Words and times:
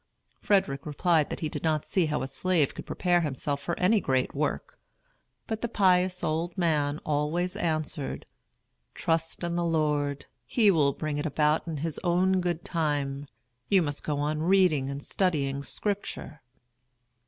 Frederick 0.41 0.87
replied 0.87 1.29
that 1.29 1.41
he 1.41 1.47
did 1.47 1.63
not 1.63 1.85
see 1.85 2.07
how 2.07 2.23
a 2.23 2.27
slave 2.27 2.73
could 2.73 2.87
prepare 2.87 3.21
himself 3.21 3.61
for 3.61 3.77
any 3.77 3.99
great 4.01 4.33
work; 4.33 4.79
but 5.45 5.61
the 5.61 5.67
pious 5.67 6.23
old 6.23 6.57
man 6.57 6.99
always 7.05 7.55
answered, 7.55 8.25
"Trust 8.95 9.43
in 9.43 9.55
the 9.55 9.63
Lord. 9.63 10.25
He 10.47 10.71
will 10.71 10.93
bring 10.93 11.19
it 11.19 11.27
about 11.27 11.67
in 11.67 11.77
his 11.77 11.99
own 12.03 12.41
good 12.41 12.65
time. 12.65 13.27
You 13.69 13.83
must 13.83 14.03
go 14.03 14.17
on 14.17 14.39
reading 14.41 14.89
and 14.89 15.03
studying 15.03 15.61
Scripture." 15.61 16.41